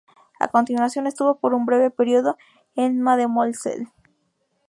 [0.39, 2.35] A continuación estuvo por un breve período
[2.75, 3.89] en "Mademoiselle".